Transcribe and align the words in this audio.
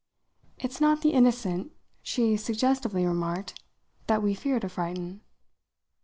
It's 0.57 0.81
not 0.81 1.01
the 1.03 1.11
innocent," 1.13 1.73
she 2.01 2.35
suggestively 2.35 3.05
remarked, 3.05 3.61
"that 4.07 4.23
we 4.23 4.33
fear 4.33 4.59
to 4.59 4.67
frighten." 4.67 5.21